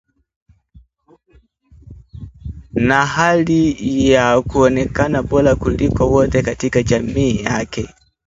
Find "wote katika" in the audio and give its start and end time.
6.11-6.83